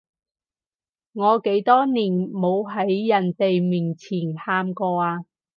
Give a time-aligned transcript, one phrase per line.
[1.13, 5.19] 我幾多年冇喺人哋面前喊過啊